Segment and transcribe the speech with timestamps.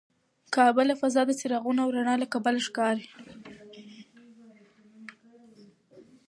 [0.53, 3.05] کعبه له فضا د څراغونو او رڼا له کبله ښکاري.